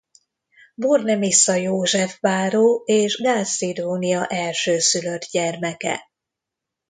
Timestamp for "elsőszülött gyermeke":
4.27-6.09